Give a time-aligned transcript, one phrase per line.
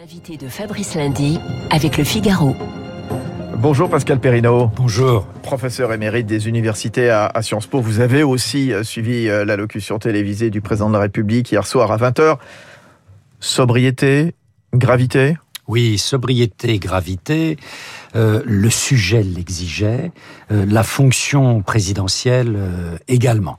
[0.00, 2.56] L'invité de Fabrice Lundi avec le Figaro.
[3.58, 4.70] Bonjour Pascal Perrineau.
[4.74, 5.26] Bonjour.
[5.42, 7.82] Professeur émérite des universités à, à Sciences Po.
[7.82, 11.92] Vous avez aussi euh, suivi euh, l'allocution télévisée du président de la République hier soir
[11.92, 12.38] à 20h.
[13.40, 14.34] Sobriété,
[14.72, 15.36] gravité?
[15.68, 17.58] Oui, sobriété, gravité.
[18.16, 20.10] Euh, le sujet l'exigeait,
[20.50, 23.58] euh, la fonction présidentielle euh, également.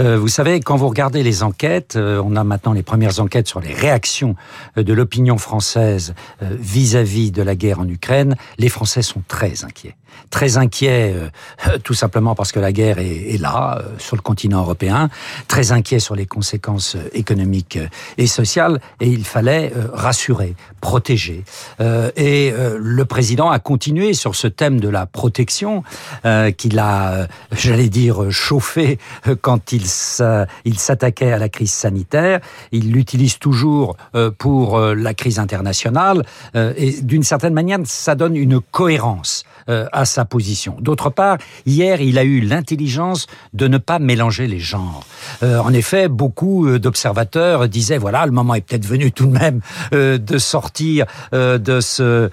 [0.00, 3.46] Euh, vous savez, quand vous regardez les enquêtes, euh, on a maintenant les premières enquêtes
[3.46, 4.34] sur les réactions
[4.76, 9.94] de l'opinion française vis-à-vis de la guerre en Ukraine, les Français sont très inquiets.
[10.30, 11.14] Très inquiets,
[11.84, 15.10] tout simplement parce que la guerre est, est là, sur le continent européen,
[15.48, 17.78] très inquiets sur les conséquences économiques
[18.16, 21.44] et sociales, et il fallait rassurer, protéger.
[21.80, 25.82] et le président a continué sur ce thème de la protection
[26.24, 32.40] euh, qu'il a, euh, j'allais dire, chauffé euh, quand il s'attaquait à la crise sanitaire.
[32.72, 33.96] Il l'utilise toujours
[34.38, 40.76] pour la crise internationale et d'une certaine manière, ça donne une cohérence à sa position.
[40.80, 45.04] D'autre part, hier, il a eu l'intelligence de ne pas mélanger les genres.
[45.42, 49.60] en effet, beaucoup d'observateurs disaient, voilà, le moment est peut-être venu tout de même
[49.92, 52.30] de sortir de ce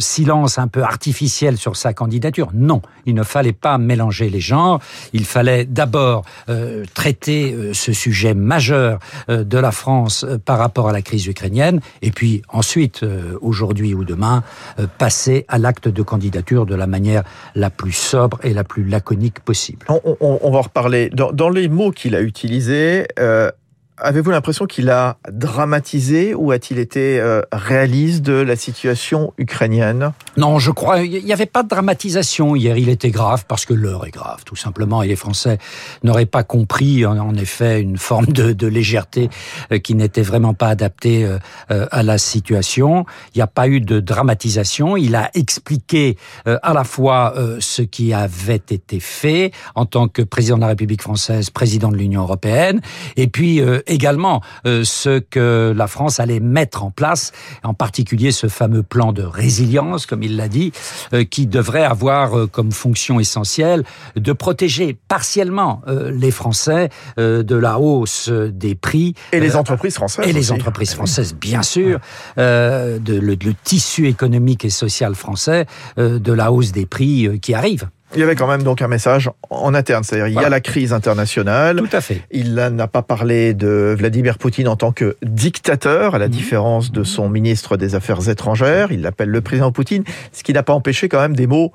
[0.00, 2.50] silence un peu artificielle sur sa candidature.
[2.54, 4.80] Non, il ne fallait pas mélanger les genres.
[5.12, 10.58] Il fallait d'abord euh, traiter euh, ce sujet majeur euh, de la France euh, par
[10.58, 14.42] rapport à la crise ukrainienne, et puis ensuite, euh, aujourd'hui ou demain,
[14.78, 18.84] euh, passer à l'acte de candidature de la manière la plus sobre et la plus
[18.84, 19.86] laconique possible.
[19.88, 21.10] On, va en reparler.
[21.10, 23.50] Dans, dans les mots qu'il a utilisés, euh,
[23.98, 30.12] Avez-vous l'impression qu'il a dramatisé ou a-t-il été euh, réaliste de la situation ukrainienne?
[30.36, 32.76] Non, je crois il n'y avait pas de dramatisation hier.
[32.76, 35.02] Il était grave parce que l'heure est grave, tout simplement.
[35.02, 35.56] Et les Français
[36.02, 39.30] n'auraient pas compris, en, effet, une forme de, de légèreté
[39.72, 43.06] euh, qui n'était vraiment pas adaptée euh, à la situation.
[43.34, 44.98] Il n'y a pas eu de dramatisation.
[44.98, 50.56] Il a expliqué à la fois ce qui avait été fait en tant que président
[50.56, 52.80] de la République française, président de l'Union européenne,
[53.16, 57.32] et puis également euh, ce que la France allait mettre en place,
[57.62, 60.72] en particulier ce fameux plan de résilience, comme il l'a dit,
[61.12, 63.84] euh, qui devrait avoir euh, comme fonction essentielle
[64.16, 69.14] de protéger partiellement les Français de la hausse des prix.
[69.32, 70.52] Et les entreprises françaises Et les aussi.
[70.52, 72.00] entreprises françaises, bien sûr,
[72.36, 77.88] de, le, le tissu économique et social français, de la hausse des prix qui arrive.
[78.16, 80.60] Il y avait quand même donc un message en interne, c'est-à-dire il y a la
[80.60, 81.76] crise internationale.
[81.76, 82.22] Tout à fait.
[82.30, 86.30] Il n'a pas parlé de Vladimir Poutine en tant que dictateur, à la mmh.
[86.30, 88.90] différence de son ministre des Affaires étrangères.
[88.90, 91.72] Il l'appelle le président Poutine, ce qui n'a pas empêché quand même des mots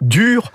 [0.00, 0.52] durs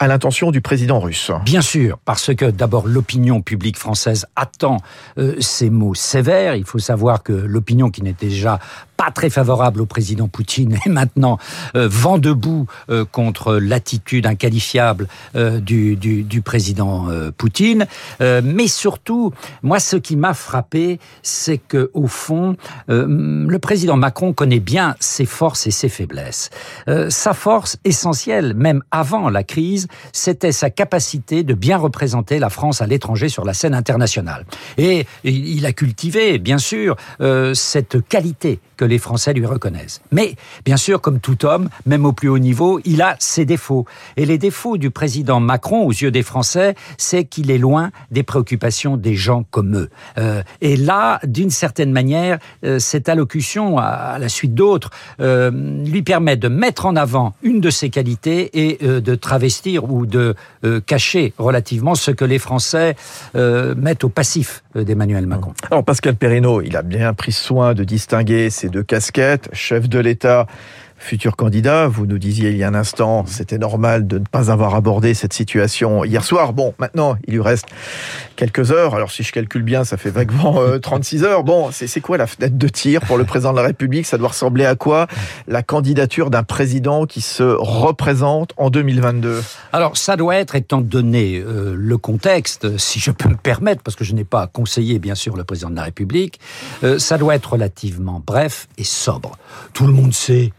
[0.00, 1.30] à l'intention du président russe.
[1.44, 4.78] Bien sûr, parce que d'abord l'opinion publique française attend
[5.18, 6.54] euh, ces mots sévères.
[6.54, 8.58] Il faut savoir que l'opinion qui n'était déjà
[9.00, 11.38] pas très favorable au président Poutine et maintenant
[11.74, 17.86] euh, vent debout euh, contre l'attitude inqualifiable euh, du, du, du, président Poutine.
[18.20, 22.56] Mais surtout, moi, ce qui m'a frappé, c'est que au fond,
[22.88, 26.50] le président Macron connaît bien ses forces et ses faiblesses.
[27.08, 32.80] Sa force essentielle, même avant la crise, c'était sa capacité de bien représenter la France
[32.80, 34.46] à l'étranger sur la scène internationale.
[34.78, 36.96] Et il a cultivé, bien sûr,
[37.54, 40.02] cette qualité que les Français lui reconnaissent.
[40.10, 40.34] Mais,
[40.64, 43.86] bien sûr, comme tout homme, même au plus haut niveau, il a ses défauts.
[44.18, 48.22] Et les défauts du président Macron, aux yeux des Français, c'est qu'il est loin des
[48.22, 49.90] préoccupations des gens comme eux.
[50.18, 54.90] Euh, et là, d'une certaine manière, euh, cette allocution, à, la suite d'autres,
[55.20, 60.06] euh, lui permet de mettre en avant une de ses qualités et de travestir ou
[60.06, 60.34] de
[60.86, 62.96] cacher relativement ce que les Français
[63.34, 65.52] mettent au passif d'Emmanuel Macron.
[65.70, 69.98] Alors Pascal Perrineau, il a bien pris soin de distinguer ces deux casquettes, chef de
[69.98, 70.46] l'État
[71.00, 71.88] futur candidat.
[71.88, 75.14] Vous nous disiez il y a un instant, c'était normal de ne pas avoir abordé
[75.14, 76.52] cette situation hier soir.
[76.52, 77.66] Bon, maintenant, il lui reste
[78.36, 78.94] quelques heures.
[78.94, 81.42] Alors, si je calcule bien, ça fait vaguement euh, 36 heures.
[81.42, 84.06] Bon, c'est quoi la fenêtre de tir pour le président de la République?
[84.06, 85.06] Ça doit ressembler à quoi?
[85.48, 89.42] La candidature d'un président qui se représente en 2022
[89.72, 93.96] Alors, ça doit être, étant donné euh, le contexte, si je peux me permettre, parce
[93.96, 96.40] que je n'ai pas conseillé, bien sûr, le président de la République,
[96.84, 99.38] euh, ça doit être relativement bref et sobre.
[99.72, 100.52] Tout le monde sait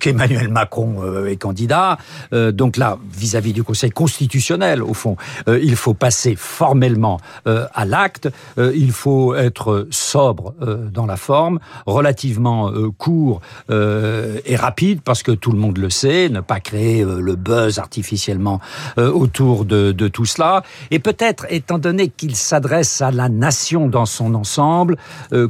[0.00, 1.98] qu'Emmanuel Macron euh, est candidat.
[2.32, 5.16] Euh, donc là, vis-à-vis -vis du Conseil constitutionnel, au fond,
[5.48, 8.28] euh, il faut passer formellement euh, à l'acte.
[8.58, 13.40] Euh, il faut être sobre euh, dans la forme, relativement euh, court
[13.70, 17.36] euh, et rapide, parce que tout le monde le sait, ne pas créer euh, le
[17.36, 18.60] buzz artificiellement
[18.98, 20.62] euh, autour de, de tout cela.
[20.90, 24.96] Et peut-être, étant donné qu'il s'adresse à la nation dans son ensemble,
[25.32, 25.48] euh,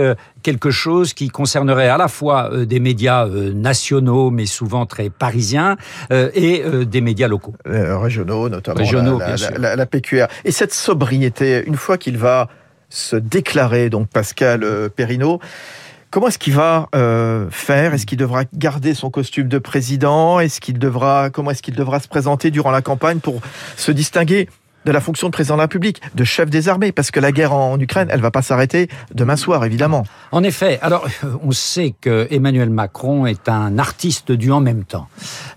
[0.00, 5.76] euh, quelque chose qui concernerait à la fois des médias nationaux, mais souvent très parisiens,
[6.10, 7.54] et des médias locaux.
[7.64, 10.26] régionaux, notamment régionaux, la, la, la, PQR.
[10.44, 12.48] Et cette sobriété, une fois qu'il va
[12.88, 14.64] se déclarer, donc Pascal
[14.94, 15.40] Perrineau,
[16.10, 17.94] Comment est-ce qu'il va euh, faire?
[17.94, 20.40] Est-ce qu'il devra garder son costume de président?
[20.40, 23.40] Est-ce qu'il devra comment est-ce qu'il devra se présenter durant la campagne pour
[23.76, 24.48] se distinguer
[24.84, 27.32] de la fonction de président de la République, de chef des armées, parce que la
[27.32, 30.04] guerre en Ukraine, elle va pas s'arrêter demain soir, évidemment.
[30.32, 31.06] En effet, alors
[31.42, 35.08] on sait que Emmanuel Macron est un artiste du en même temps,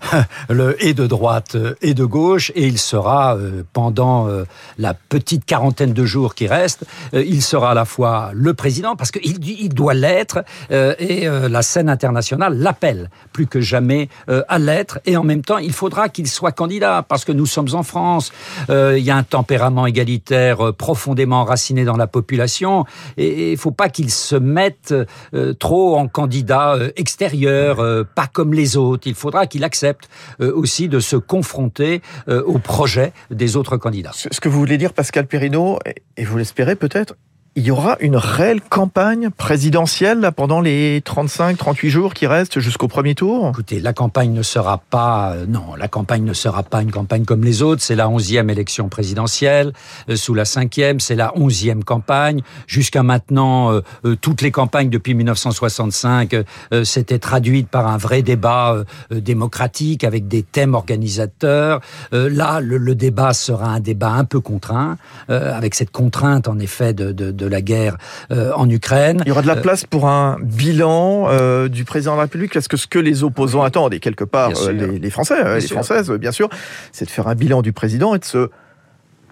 [0.48, 4.44] le et de droite et de gauche, et il sera euh, pendant euh,
[4.78, 6.84] la petite quarantaine de jours qui restent,
[7.14, 11.62] euh, il sera à la fois le président parce qu'il il doit l'être, et la
[11.62, 16.26] scène internationale l'appelle plus que jamais à l'être, et en même temps il faudra qu'il
[16.28, 18.32] soit candidat parce que nous sommes en France,
[18.68, 22.84] il y a un tempérament égalitaire euh, profondément enraciné dans la population
[23.16, 24.94] et il faut pas qu'il se mette
[25.34, 29.06] euh, trop en candidat euh, extérieur, pas comme les autres.
[29.06, 30.08] Il faudra qu'il accepte
[30.40, 34.12] aussi de se confronter au projet des autres candidats.
[34.14, 35.78] Ce que vous voulez dire, Pascal Perrineau,
[36.16, 37.14] et vous l'espérez peut-être,
[37.56, 42.88] il y aura une réelle campagne présidentielle là, pendant les 35-38 jours qui restent jusqu'au
[42.88, 43.50] premier tour?
[43.50, 45.34] Écoutez, la campagne ne sera pas...
[45.34, 47.80] Euh, non, la campagne ne sera pas une campagne comme les autres.
[47.80, 49.72] C'est la onzième élection présidentielle.
[50.08, 52.42] Euh, sous la cinquième, c'est la onzième campagne.
[52.66, 56.34] Jusqu'à maintenant, euh, toutes les campagnes depuis 1965
[56.82, 61.80] s'étaient traduites par un vrai débat démocratique avec des thèmes organisateurs.
[62.12, 64.96] là, le, débat sera un débat un peu contraint,
[65.28, 67.96] avec cette contrainte, en effet, de, de de la guerre
[68.30, 69.22] euh, en Ukraine.
[69.24, 72.22] Il y aura de la euh, place pour un bilan euh, du président de la
[72.22, 72.56] République.
[72.56, 76.32] Est-ce que ce que les opposants attendent, et quelque part les, Français, les Françaises, bien
[76.32, 76.48] sûr,
[76.92, 78.50] c'est de faire un bilan du président et de se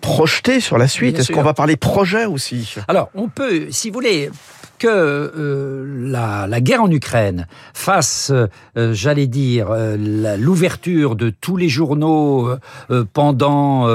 [0.01, 1.19] projeter sur la suite.
[1.19, 2.75] Est-ce qu'on va parler projet aussi?
[2.89, 4.31] Alors, on peut, si vous voulez,
[4.79, 8.33] que la, guerre en Ukraine fasse,
[8.75, 9.69] j'allais dire,
[10.39, 12.51] l'ouverture de tous les journaux
[13.13, 13.87] pendant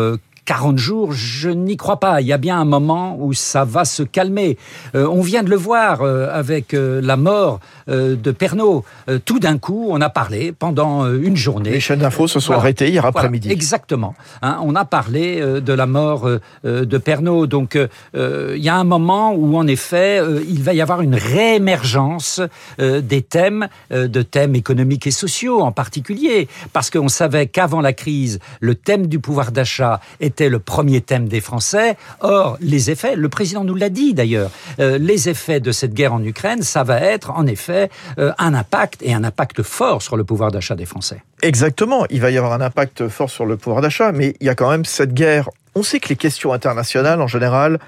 [0.48, 2.22] 40 jours, je n'y crois pas.
[2.22, 4.58] Il y a bien un moment où ça va se calmer.
[4.96, 7.60] Euh, on vient de le voir euh, avec euh, la mort
[7.90, 8.84] de Pernod.
[9.24, 11.70] tout d'un coup, on a parlé pendant une journée.
[11.70, 13.50] Les chaînes d'infos se sont arrêtées hier après-midi.
[13.50, 14.14] exactement.
[14.42, 16.30] Hein, on a parlé de la mort
[16.66, 17.48] de Pernod.
[17.48, 17.80] Donc,
[18.14, 22.42] il y a un moment où, en effet, il va y avoir une réémergence
[22.78, 28.40] des thèmes, de thèmes économiques et sociaux en particulier, parce qu'on savait qu'avant la crise,
[28.60, 31.98] le thème du pouvoir d'achat était était le premier thème des Français.
[32.20, 36.14] Or, les effets, le président nous l'a dit d'ailleurs, euh, les effets de cette guerre
[36.14, 37.90] en Ukraine, ça va être en effet
[38.20, 41.24] euh, un impact et un impact fort sur le pouvoir d'achat des Français.
[41.42, 44.50] Exactement, il va y avoir un impact fort sur le pouvoir d'achat, mais il y
[44.50, 45.50] a quand même cette guerre.
[45.74, 47.80] On sait que les questions internationales, en général,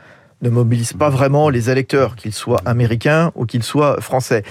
[0.42, 4.44] ne mobilisent pas vraiment les électeurs, qu'ils soient américains ou qu'ils soient français.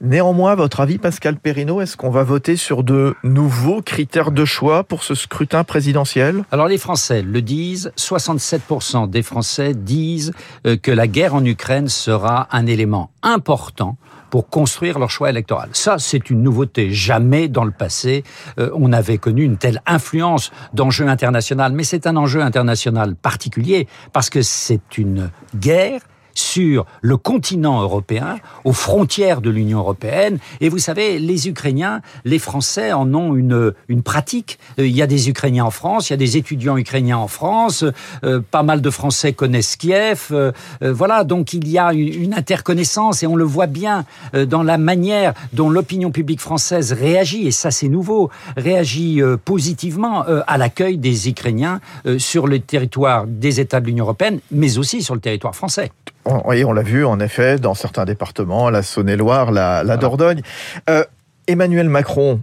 [0.00, 4.84] Néanmoins, votre avis, Pascal Perrineau, est-ce qu'on va voter sur de nouveaux critères de choix
[4.84, 6.44] pour ce scrutin présidentiel?
[6.50, 10.32] Alors les Français le disent, 67% des Français disent
[10.66, 13.96] euh, que la guerre en Ukraine sera un élément important
[14.30, 15.68] pour construire leur choix électoral.
[15.74, 16.90] Ça, c'est une nouveauté.
[16.90, 18.24] Jamais dans le passé,
[18.58, 21.62] euh, on avait connu une telle influence d'enjeux internationaux.
[21.72, 26.00] Mais c'est un enjeu international particulier parce que c'est une guerre
[26.34, 30.38] sur le continent européen, aux frontières de l'Union européenne.
[30.60, 34.58] Et vous savez, les Ukrainiens, les Français en ont une, une pratique.
[34.78, 37.28] Euh, il y a des Ukrainiens en France, il y a des étudiants ukrainiens en
[37.28, 37.84] France,
[38.24, 40.28] euh, pas mal de Français connaissent Kiev.
[40.32, 44.76] Euh, voilà, donc il y a une, interconnaissance et on le voit bien dans la
[44.76, 51.28] manière dont l'opinion publique française réagit, et ça c'est nouveau, réagit positivement à l'accueil des
[51.28, 51.80] Ukrainiens
[52.18, 55.92] sur le territoire des États de l'Union européenne, mais aussi sur le territoire français.
[56.26, 60.42] Oui, on l'a vu en effet dans certains départements, la Saône-et-Loire, la, Dordogne.
[60.88, 61.04] Euh,
[61.46, 62.40] Emmanuel Macron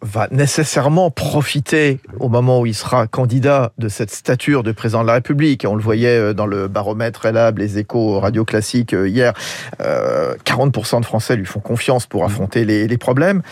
[0.00, 5.08] va nécessairement profiter au moment où il sera candidat de cette stature de président de
[5.08, 5.66] la République.
[5.68, 9.34] On le voyait euh, dans le baromètre Elab, les échos radio classiques euh, hier.
[9.80, 13.42] 40% de Français lui font confiance pour affronter les, les problèmes.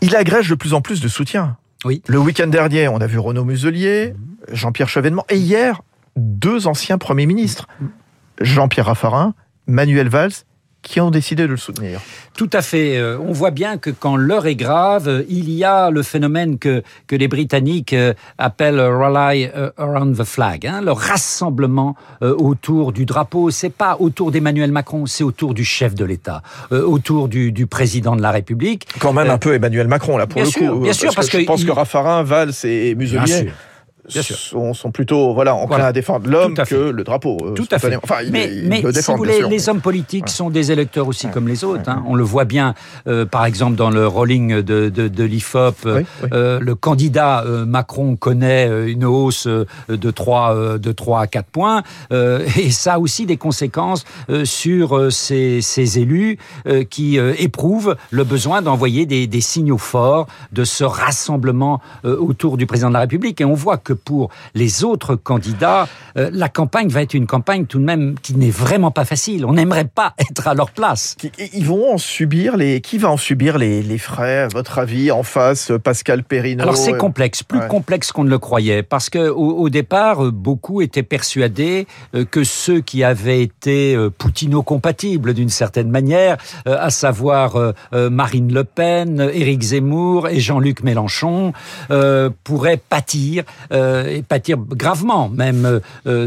[0.00, 1.56] Il agrège de plus en plus de soutien.
[1.84, 2.02] Oui.
[2.08, 4.14] Le week-end dernier, on a vu Renaud Muselier,
[4.50, 5.82] Jean-Pierre Chevènement, et hier,
[6.16, 7.68] deux anciens premiers ministres.
[8.40, 9.34] Jean-Pierre Raffarin,
[9.66, 10.32] Manuel Valls,
[10.82, 12.00] qui ont décidé de le soutenir.
[12.34, 12.96] Tout à fait.
[12.96, 16.82] Euh, on voit bien que quand l'heure est grave, il y a le phénomène que,
[17.06, 23.04] que les Britanniques euh, appellent rally euh, around the flag, hein, le rassemblement autour du
[23.04, 23.50] drapeau.
[23.50, 28.16] C'est pas autour d'Emmanuel Macron, c'est autour du chef de l'État, autour du, du, président
[28.16, 28.86] de la République.
[28.98, 30.80] Quand même un peu Emmanuel Macron là pour le coup.
[30.80, 33.50] Bien sûr, parce, que, je pense que Raffarin, Valls et Muselier
[34.08, 37.36] sont, sont, plutôt voilà enclins à défendre l'homme que le drapeau.
[37.54, 37.96] Tout à fait.
[38.02, 41.64] Enfin, mais, mais si vous voulez, les hommes politiques sont des électeurs aussi comme les
[41.64, 41.88] autres.
[41.88, 42.02] Hein.
[42.06, 42.74] On le voit bien,
[43.30, 45.86] par exemple, dans le rolling de, de, de l'IFOP.
[46.32, 51.82] le candidat Macron connaît une hausse de 3, de 3 à 4 points.
[52.10, 54.04] et ça a aussi des conséquences
[54.44, 56.38] sur ces, ces élus
[56.90, 62.88] qui éprouvent le besoin d'envoyer des, des, signaux forts de ce rassemblement autour du président
[62.88, 63.40] de la République.
[63.40, 67.78] Et on voit que pour les autres candidats, la campagne va être une campagne tout
[67.78, 69.44] de même qui n'est vraiment pas facile.
[69.44, 71.16] On n'aimerait pas être à leur place.
[71.54, 72.80] Ils vont en subir les.
[72.80, 76.76] Qui va en subir les, les frais, à votre avis, en face, Pascal Perrino Alors
[76.76, 81.86] c'est complexe, plus complexe qu'on ne le croyait, parce que au, départ, beaucoup étaient persuadés
[82.14, 86.36] euh, que ceux qui avaient été euh, Poutino-compatibles d'une certaine manière,
[86.66, 87.56] euh, à savoir
[87.92, 91.52] Marine Le Pen, Éric Zemmour et Jean-Luc Mélenchon,
[92.44, 93.44] pourraient pâtir,
[94.08, 96.26] et pâtir gravement même, de,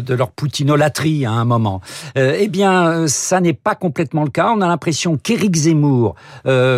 [0.00, 1.80] de leur poutinolatrie à un moment.
[2.16, 4.52] eh bien, ça n'est pas complètement le cas.
[4.54, 6.14] On a l'impression qu'Éric Zemmour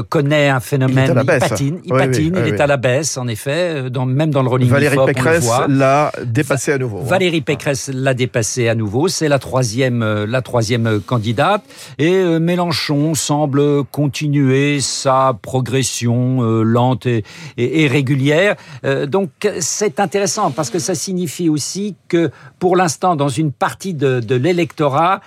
[0.09, 4.07] connaît un phénomène, il, patine, il, patine, il est à la baisse, en effet, dans,
[4.07, 6.99] même dans le rolling Valérie Pécresse l'a dépassé à nouveau.
[6.99, 7.07] Hein.
[7.07, 9.09] Valérie Pécresse l'a dépassé à nouveau.
[9.09, 11.63] C'est la troisième, euh, la troisième candidate.
[11.99, 17.25] Et euh, Mélenchon semble continuer sa progression euh, lente et,
[17.57, 18.57] et, régulière.
[19.07, 19.31] donc
[19.61, 25.21] c'est intéressant parce que ça signifie aussi que pour l'instant, dans une partie de, l'électorat,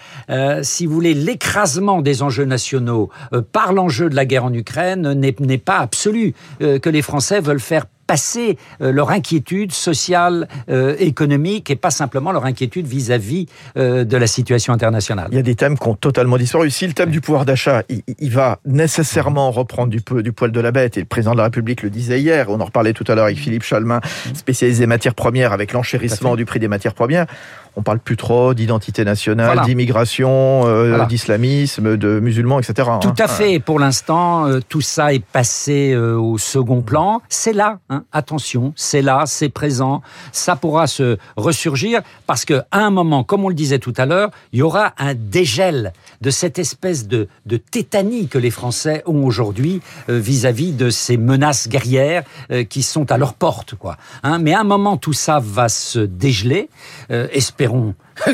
[0.62, 3.10] si vous voulez, l'écrasement des enjeux nationaux
[3.52, 6.34] par l'enjeu de la guerre en Ukraine n'est pas absolu.
[6.60, 12.32] que les Français veulent faire passer euh, leur inquiétude sociale, euh, économique, et pas simplement
[12.32, 13.48] leur inquiétude vis-à-vis
[13.78, 15.28] euh, de la situation internationale.
[15.32, 16.72] Il y a des thèmes qui ont totalement disparu.
[16.72, 20.72] Si le thème du pouvoir d'achat, il, va nécessairement reprendre du, du, poil de la
[20.72, 23.16] bête, et le président de la République le disait hier, on en reparlait tout à
[23.16, 24.00] l'heure avec Philippe Chalmin,
[24.34, 27.28] spécialisé matières premières, avec l'enchérissement du prix des matières premières,
[27.78, 30.64] on parle plus trop d'identité nationale, d'immigration,
[31.08, 32.90] d'islamisme, de musulmans, etc.
[33.02, 33.60] Tout à fait.
[33.60, 37.22] Pour l'instant, tout ça est passé au second plan.
[37.30, 37.80] C'est là.
[37.90, 43.24] Hein, Hein, attention, c'est là, c'est présent, ça pourra se ressurgir parce qu'à un moment,
[43.24, 47.08] comme on le disait tout à l'heure, il y aura un dégel de cette espèce
[47.08, 47.28] de,
[47.72, 53.12] tétanie que les Français ont aujourd'hui euh, vis-à-vis de ces menaces guerrières euh, qui sont
[53.12, 53.98] à leur porte, quoi.
[54.22, 54.38] Hein.
[54.40, 56.70] mais à un moment, tout ça va se dégeler.
[57.10, 57.28] Euh,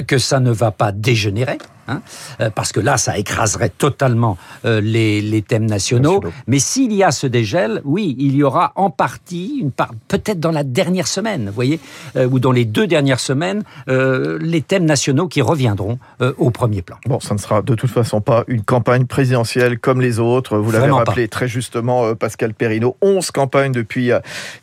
[0.08, 1.58] que ça ne va pas dégénérer.
[1.88, 2.02] Hein,
[2.40, 6.24] euh, parce que là, ça écraserait totalement euh, les, les, thèmes nationaux.
[6.48, 10.40] Mais s'il y a ce dégel, oui, il y aura en partie, une part, peut-être
[10.40, 11.82] dans la dernière semaine, vous voyez,
[12.16, 16.00] euh, ou dans les deux dernières semaines, les thèmes nationaux qui reviendront
[16.38, 16.98] au premier plan.
[17.06, 20.58] Bon, ça ne sera de toute façon pas une campagne présidentielle comme les autres.
[20.58, 22.96] Vous l'avez rappelé très justement, Pascal Perrino.
[23.02, 24.12] 11 campagnes depuis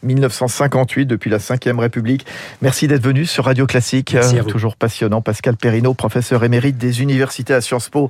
[0.02, 2.26] 1958, depuis la Ve République.
[2.62, 4.16] Merci d'être venu sur Radio Classique.
[4.48, 5.20] Toujours passionnant.
[5.20, 8.08] Pascal Perrino, professeur émérite des universités Université à Sciences Po.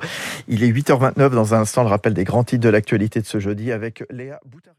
[0.48, 3.40] Il est 8h29 dans un instant le rappel des grands titres de l'actualité de ce
[3.40, 4.76] jeudi avec Léa Boutari.